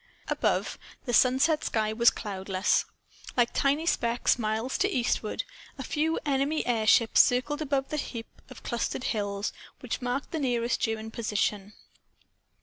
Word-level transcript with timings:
Above, 0.29 0.79
the 1.05 1.13
sunset 1.13 1.63
sky 1.63 1.93
was 1.93 2.09
cloudless. 2.09 2.85
Like 3.37 3.53
tiny 3.53 3.85
specks, 3.85 4.39
miles 4.39 4.79
to 4.79 4.89
eastward, 4.89 5.43
a 5.77 5.83
few 5.83 6.17
enemy 6.25 6.65
airships 6.65 7.21
circled 7.21 7.61
above 7.61 7.89
the 7.89 7.97
heap 7.97 8.41
of 8.49 8.63
clustered 8.63 9.03
hills 9.03 9.53
which 9.79 10.01
marked 10.01 10.31
the 10.31 10.39
nearest 10.39 10.79
German 10.79 11.11
position. 11.11 11.73